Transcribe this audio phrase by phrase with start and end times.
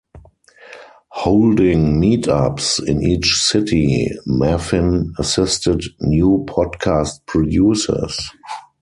[1.11, 8.31] Holding "meetups" in each city, Maffin assisted new podcast producers.